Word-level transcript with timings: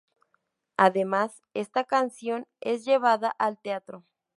Además, 0.77 1.43
esta 1.53 1.83
canción 1.83 2.47
es 2.59 2.85
llevada 2.85 3.35
al 3.37 3.59
teatro. 3.59 4.03